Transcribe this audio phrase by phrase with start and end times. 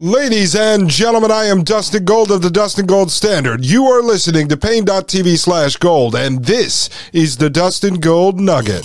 [0.00, 3.64] Ladies and gentlemen, I am Dustin Gold of the Dustin Gold Standard.
[3.64, 8.84] You are listening to Paine.tv slash gold, and this is the Dustin Gold Nugget.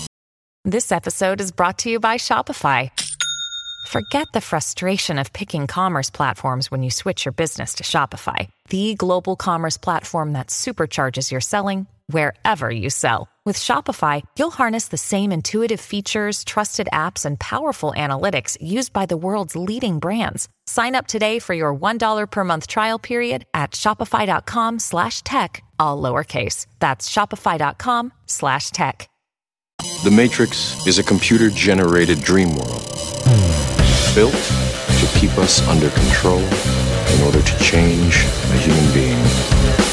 [0.66, 2.90] This episode is brought to you by Shopify.
[3.90, 8.96] Forget the frustration of picking commerce platforms when you switch your business to Shopify, the
[8.96, 13.28] global commerce platform that supercharges your selling wherever you sell.
[13.46, 19.06] With Shopify, you'll harness the same intuitive features, trusted apps, and powerful analytics used by
[19.06, 20.48] the world's leading brands.
[20.66, 26.02] Sign up today for your $1 per month trial period at shopify.com slash tech, all
[26.02, 26.68] lowercase.
[26.80, 29.10] That's shopify.com slash tech.
[30.06, 32.84] The Matrix is a computer-generated dream world
[34.16, 39.93] built to keep us under control in order to change a human being.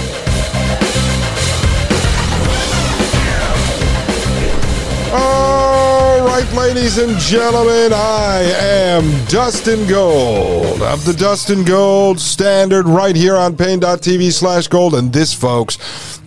[6.31, 13.35] Right, ladies and gentlemen, I am Dustin Gold of the Dustin Gold Standard right here
[13.35, 14.95] on paine.tv slash gold.
[14.95, 15.75] And this, folks,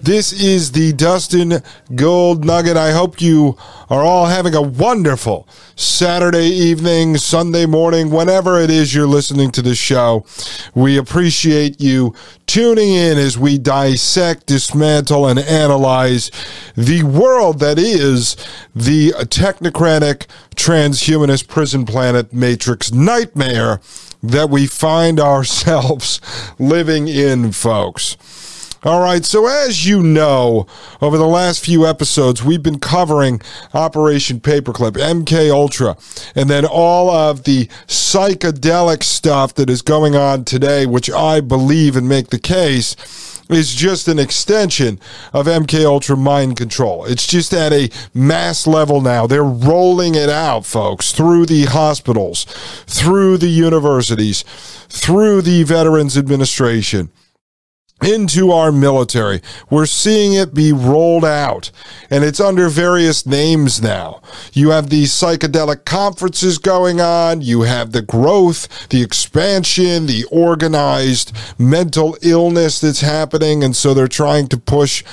[0.05, 1.63] this is the Dustin
[1.95, 2.77] Gold Nugget.
[2.77, 3.57] I hope you
[3.89, 9.63] are all having a wonderful Saturday evening, Sunday morning, whenever it is you're listening to
[9.63, 10.27] the show.
[10.75, 12.15] We appreciate you
[12.47, 16.31] tuning in as we dissect, dismantle, and analyze
[16.77, 18.37] the world that is
[18.75, 23.81] the technocratic, transhumanist prison planet matrix nightmare
[24.23, 26.21] that we find ourselves
[26.59, 28.19] living in, folks.
[28.85, 30.67] All right, so as you know,
[31.01, 33.41] over the last few episodes, we've been covering
[33.73, 35.97] Operation Paperclip, MK Ultra,
[36.35, 41.97] and then all of the psychedelic stuff that is going on today, which I believe
[41.97, 42.95] and make the case
[43.49, 45.01] is just an extension
[45.33, 47.07] of MK Ultra mind control.
[47.07, 49.27] It's just at a mass level now.
[49.27, 52.45] They're rolling it out, folks, through the hospitals,
[52.87, 54.43] through the universities,
[54.91, 57.09] through the Veterans Administration
[58.03, 59.41] into our military.
[59.71, 61.71] We're seeing it be rolled out,
[62.11, 64.21] and it's under various names now.
[64.53, 71.33] You have these psychedelic conferences going on, you have the growth, the expansion, the organized
[71.59, 75.05] mental illness that's happening, and so they're trying to push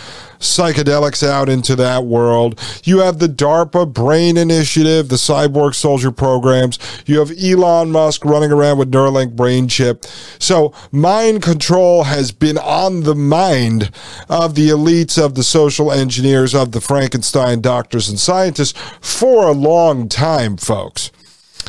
[0.41, 2.59] psychedelics out into that world.
[2.83, 6.77] You have the DARPA Brain Initiative, the Cyborg Soldier programs.
[7.05, 10.05] You have Elon Musk running around with Neuralink brain chip.
[10.39, 13.91] So mind control has been on the mind
[14.29, 19.53] of the elites, of the social engineers, of the Frankenstein doctors and scientists for a
[19.53, 21.11] long time, folks.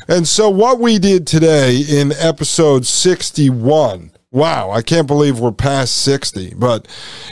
[0.09, 5.97] And so, what we did today in episode 61 Wow, I can't believe we're past
[5.99, 6.55] 60.
[6.57, 6.89] But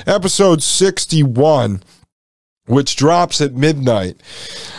[0.06, 1.82] episode 61
[2.66, 4.20] which drops at midnight.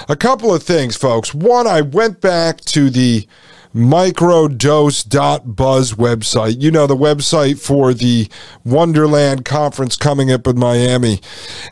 [0.08, 1.34] A couple of things, folks.
[1.34, 3.28] One, I went back to the
[3.76, 6.62] microdose.buzz website.
[6.62, 8.30] You know, the website for the
[8.64, 11.20] Wonderland conference coming up in Miami.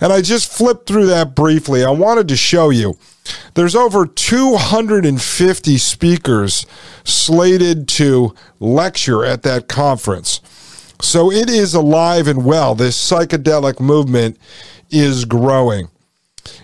[0.01, 1.85] And I just flipped through that briefly.
[1.85, 2.97] I wanted to show you.
[3.53, 6.65] There's over 250 speakers
[7.03, 10.41] slated to lecture at that conference.
[11.01, 12.75] So it is alive and well.
[12.75, 14.37] This psychedelic movement
[14.89, 15.89] is growing.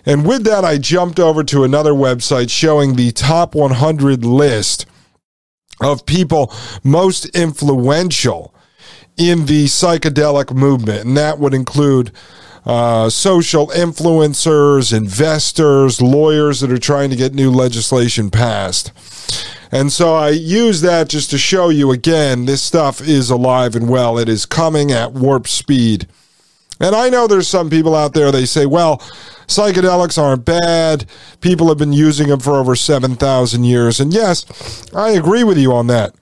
[0.06, 4.86] And with that, I jumped over to another website showing the top 100 list
[5.82, 8.54] of people most influential
[9.18, 11.06] in the psychedelic movement.
[11.06, 12.12] And that would include
[12.66, 18.92] uh, social influencers, investors, lawyers that are trying to get new legislation passed.
[19.72, 23.90] And so I use that just to show you again, this stuff is alive and
[23.90, 24.18] well.
[24.18, 26.08] It is coming at warp speed.
[26.80, 28.98] And I know there's some people out there, they say, well,
[29.48, 31.06] psychedelics aren't bad.
[31.40, 34.00] People have been using them for over 7,000 years.
[34.00, 36.16] And yes, I agree with you on that.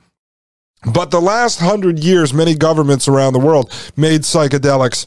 [0.91, 5.05] But the last hundred years, many governments around the world made psychedelics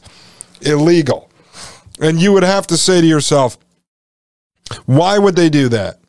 [0.61, 1.26] illegal.
[1.99, 3.57] And you would have to say to yourself,
[4.85, 5.99] why would they do that?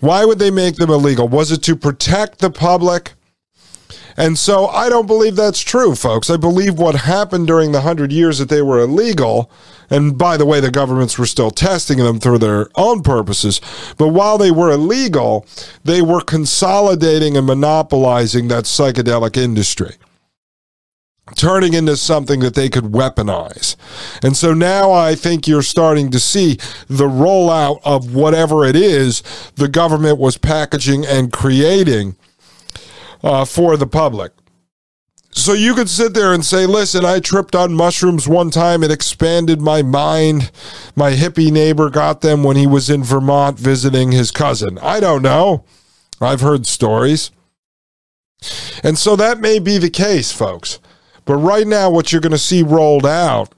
[0.00, 1.28] Why would they make them illegal?
[1.28, 3.12] Was it to protect the public?
[4.16, 6.28] And so I don't believe that's true, folks.
[6.28, 9.50] I believe what happened during the hundred years that they were illegal,
[9.88, 13.60] and by the way, the governments were still testing them through their own purposes,
[13.96, 15.46] but while they were illegal,
[15.84, 19.96] they were consolidating and monopolizing that psychedelic industry.
[21.36, 23.76] Turning into something that they could weaponize.
[24.22, 26.56] And so now I think you're starting to see
[26.88, 29.22] the rollout of whatever it is
[29.56, 32.16] the government was packaging and creating
[33.22, 34.32] uh, for the public.
[35.32, 38.82] So you could sit there and say, listen, I tripped on mushrooms one time.
[38.82, 40.50] It expanded my mind.
[40.96, 44.78] My hippie neighbor got them when he was in Vermont visiting his cousin.
[44.78, 45.64] I don't know.
[46.20, 47.30] I've heard stories.
[48.82, 50.80] And so that may be the case, folks.
[51.30, 53.54] But right now, what you're going to see rolled out,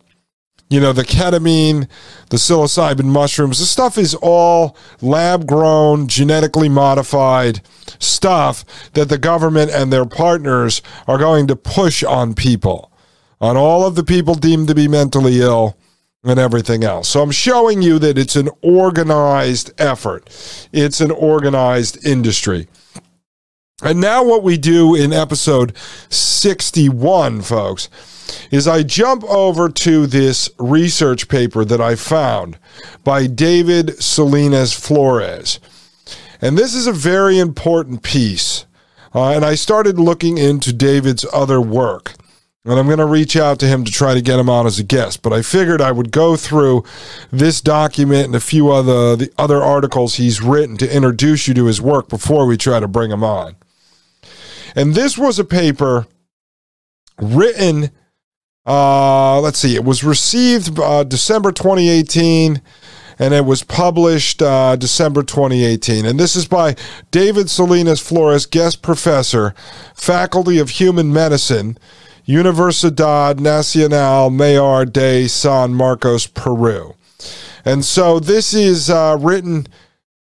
[0.69, 1.89] you know, the ketamine,
[2.29, 7.63] the psilocybin mushrooms, the stuff is all lab grown, genetically modified
[7.99, 12.93] stuff that the government and their partners are going to push on people,
[13.41, 15.79] on all of the people deemed to be mentally ill
[16.25, 17.09] and everything else.
[17.09, 20.29] So I'm showing you that it's an organized effort,
[20.75, 22.69] it's an organized industry.
[23.83, 25.77] And now, what we do in episode
[26.09, 27.89] 61, folks,
[28.53, 32.59] is I jump over to this research paper that I found
[33.03, 35.59] by David Salinas Flores.
[36.41, 38.67] And this is a very important piece.
[39.15, 42.15] Uh, and I started looking into David's other work.
[42.65, 44.79] And I'm going to reach out to him to try to get him on as
[44.79, 45.23] a guest.
[45.23, 46.85] But I figured I would go through
[47.33, 51.65] this document and a few other the other articles he's written to introduce you to
[51.65, 53.57] his work before we try to bring him on.
[54.75, 56.07] And this was a paper
[57.21, 57.91] written,
[58.67, 62.63] uh, let's see, it was received uh, December 2018
[63.19, 66.07] and it was published uh, December 2018.
[66.07, 66.75] And this is by
[67.11, 69.55] David Salinas Flores, guest professor,
[69.95, 71.79] Faculty of Human Medicine,
[72.27, 76.95] Universidad Nacional Mayor de San Marcos, Peru.
[77.65, 79.67] And so this is uh, written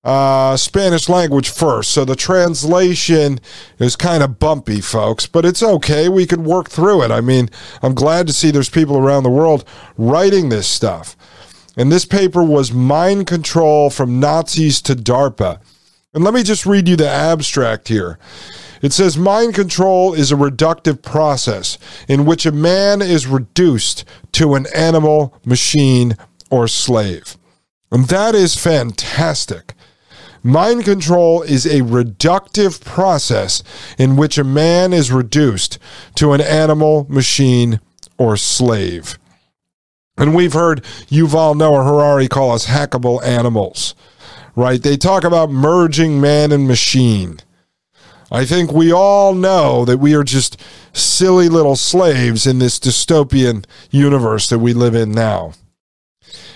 [0.03, 1.91] uh, Spanish language first.
[1.91, 3.41] So the translation
[3.79, 6.09] is kind of bumpy, folks, but it's okay.
[6.09, 7.11] We could work through it.
[7.11, 7.51] I mean,
[7.83, 9.65] I'm glad to see there's people around the world
[9.97, 11.17] writing this stuff.
[11.77, 15.61] And this paper was Mind Control from Nazis to DARPA.
[16.13, 18.19] And let me just read you the abstract here.
[18.83, 24.55] It says mind control is a reductive process in which a man is reduced to
[24.55, 26.17] an animal, machine,
[26.51, 27.37] or slave.
[27.93, 29.75] And that is fantastic.
[30.43, 33.63] Mind control is a reductive process
[33.99, 35.79] in which a man is reduced
[36.15, 37.81] to an animal, machine,
[38.17, 39.19] or slave.
[40.17, 43.95] And we've heard Yuval Noah Harari call us hackable animals,
[44.57, 44.83] right?
[44.83, 47.41] They talk about merging man and machine.
[48.33, 50.61] I think we all know that we are just
[50.93, 55.53] silly little slaves in this dystopian universe that we live in now.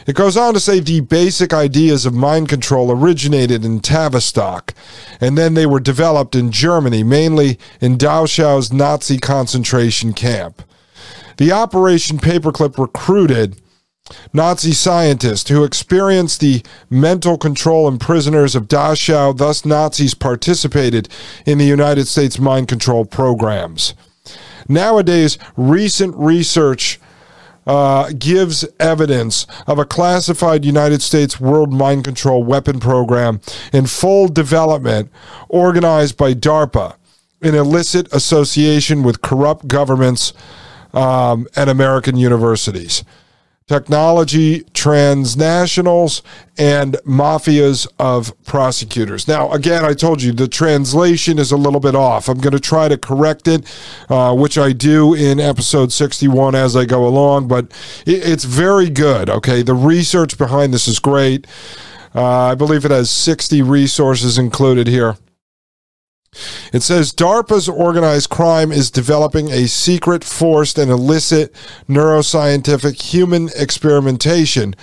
[0.07, 4.75] It goes on to say the basic ideas of mind control originated in Tavistock,
[5.21, 10.63] and then they were developed in Germany, mainly in Dachau's Nazi concentration camp.
[11.39, 13.61] The Operation Paperclip recruited
[14.35, 21.09] Nazi scientists who experienced the mental control in prisoners of Dachau, thus, Nazis participated
[21.47, 23.95] in the United States mind control programs.
[24.69, 27.01] Nowadays, recent research
[27.67, 33.41] uh, gives evidence of a classified United States world mind control weapon program
[33.73, 35.11] in full development
[35.49, 36.97] organized by DARPA
[37.41, 40.33] in illicit association with corrupt governments
[40.93, 43.05] um, and American universities
[43.67, 46.21] technology transnationals
[46.59, 49.27] and mafias of prosecutors.
[49.27, 52.29] Now, again, I told you the translation is a little bit off.
[52.29, 53.65] I'm going to try to correct it,
[54.11, 57.67] uh, which I do in episode 61 as I go along, but
[58.05, 59.31] it, it's very good.
[59.31, 59.63] Okay.
[59.63, 61.47] The research behind this is great.
[62.15, 65.17] Uh, I believe it has 60 resources included here.
[66.73, 71.55] It says DARPA's organized crime is developing a secret, forced, and illicit
[71.89, 74.75] neuroscientific human experimentation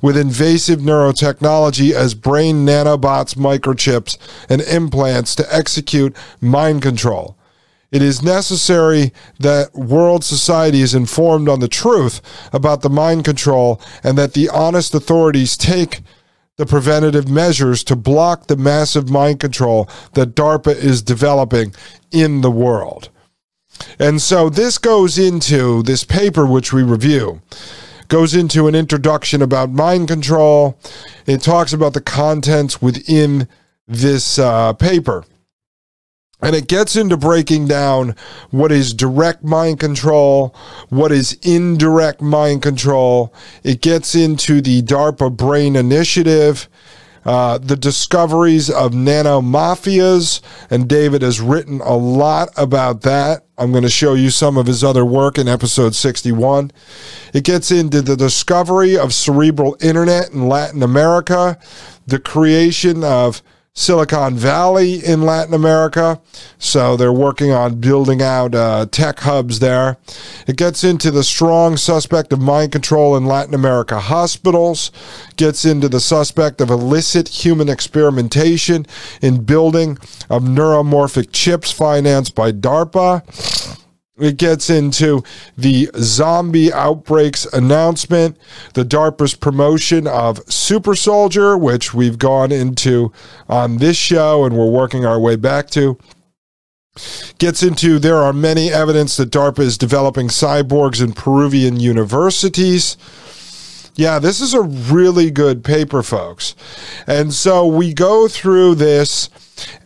[0.00, 4.16] with invasive neurotechnology as brain nanobots, microchips,
[4.48, 7.36] and implants to execute mind control.
[7.90, 12.20] It is necessary that world society is informed on the truth
[12.52, 16.00] about the mind control and that the honest authorities take
[16.60, 21.74] the preventative measures to block the massive mind control that DARPA is developing
[22.10, 23.08] in the world.
[23.98, 27.40] And so this goes into this paper, which we review,
[28.08, 30.78] goes into an introduction about mind control.
[31.24, 33.48] It talks about the contents within
[33.88, 35.24] this uh, paper.
[36.42, 38.16] And it gets into breaking down
[38.50, 40.54] what is direct mind control,
[40.88, 43.34] what is indirect mind control.
[43.62, 46.68] It gets into the DARPA Brain Initiative,
[47.24, 53.44] uh, the discoveries of nanomafias, and David has written a lot about that.
[53.58, 56.70] I'm going to show you some of his other work in episode 61.
[57.34, 61.58] It gets into the discovery of cerebral internet in Latin America,
[62.06, 66.20] the creation of Silicon Valley in Latin America.
[66.58, 69.96] So they're working on building out uh, tech hubs there.
[70.46, 74.90] It gets into the strong suspect of mind control in Latin America hospitals,
[75.36, 78.86] gets into the suspect of illicit human experimentation
[79.22, 79.98] in building
[80.28, 83.22] of neuromorphic chips financed by DARPA.
[84.20, 85.22] It gets into
[85.56, 88.36] the zombie outbreaks announcement,
[88.74, 93.12] the DARPA's promotion of Super Soldier, which we've gone into
[93.48, 95.98] on this show and we're working our way back to.
[97.38, 102.96] Gets into there are many evidence that DARPA is developing cyborgs in Peruvian universities.
[103.94, 106.54] Yeah, this is a really good paper, folks.
[107.06, 109.28] And so we go through this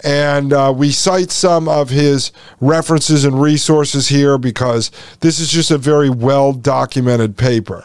[0.04, 2.30] and uh, we cite some of his
[2.60, 7.84] references and resources here because this is just a very well documented paper.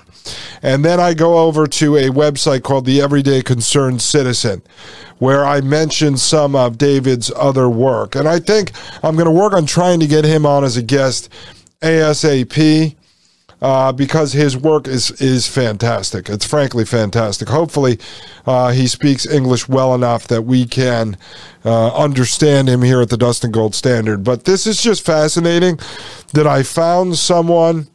[0.62, 4.62] And then I go over to a website called the Everyday Concerned Citizen,
[5.18, 8.16] where I mention some of David's other work.
[8.16, 10.84] And I think I'm going to work on trying to get him on as a
[10.84, 11.30] guest
[11.82, 12.96] ASAP
[13.62, 16.30] uh, because his work is is fantastic.
[16.30, 17.50] It's frankly fantastic.
[17.50, 18.00] Hopefully,
[18.46, 21.18] uh, he speaks English well enough that we can
[21.66, 24.24] uh, understand him here at the Dustin Gold Standard.
[24.24, 25.80] But this is just fascinating
[26.34, 27.88] that I found someone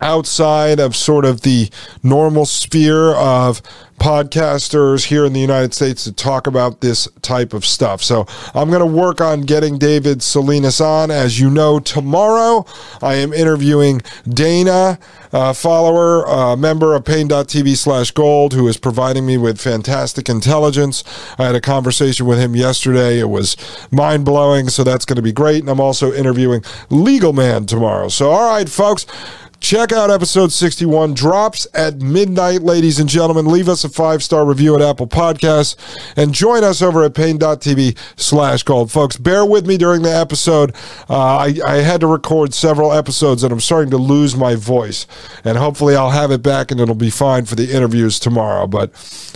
[0.00, 1.70] outside of sort of the
[2.02, 3.62] normal sphere of
[3.98, 8.02] podcasters here in the United States to talk about this type of stuff.
[8.02, 11.10] So I'm going to work on getting David Salinas on.
[11.10, 12.64] As you know, tomorrow
[13.02, 15.00] I am interviewing Dana,
[15.32, 21.02] a follower, a member of Paine.tv slash gold, who is providing me with fantastic intelligence.
[21.36, 23.18] I had a conversation with him yesterday.
[23.18, 23.56] It was
[23.90, 24.68] mind blowing.
[24.68, 25.60] So that's going to be great.
[25.60, 28.08] And I'm also interviewing Legal Man tomorrow.
[28.08, 29.06] So, all right, folks.
[29.60, 31.14] Check out episode 61.
[31.14, 33.46] Drops at midnight, ladies and gentlemen.
[33.46, 35.76] Leave us a five star review at Apple Podcasts
[36.16, 38.92] and join us over at paine.tv slash gold.
[38.92, 40.74] Folks, bear with me during the episode.
[41.10, 45.06] Uh, I, I had to record several episodes and I'm starting to lose my voice.
[45.44, 48.68] And hopefully I'll have it back and it'll be fine for the interviews tomorrow.
[48.68, 48.92] But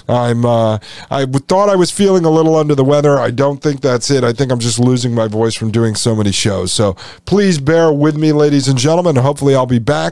[0.08, 0.78] I'm, uh,
[1.10, 3.18] I thought I was feeling a little under the weather.
[3.18, 4.22] I don't think that's it.
[4.22, 6.72] I think I'm just losing my voice from doing so many shows.
[6.72, 6.94] So
[7.26, 9.16] please bear with me, ladies and gentlemen.
[9.16, 10.11] Hopefully I'll be back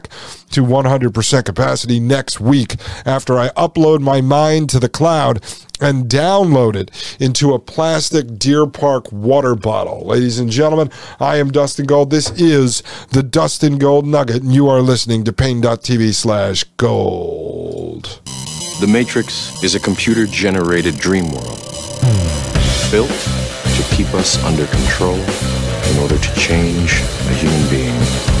[0.51, 5.43] to 100% capacity next week after I upload my mind to the cloud
[5.79, 10.05] and download it into a plastic Deer Park water bottle.
[10.05, 12.11] Ladies and gentlemen, I am Dustin Gold.
[12.11, 18.21] This is the Dustin Gold Nugget, and you are listening to paine.tv slash gold.
[18.79, 21.59] The Matrix is a computer generated dream world
[22.91, 28.40] built to keep us under control in order to change a human being.